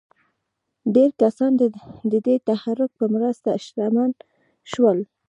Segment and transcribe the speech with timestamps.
[0.95, 1.51] ډېر کسان
[2.11, 4.11] د دې تحرک په مرسته شتمن
[4.71, 4.97] شول.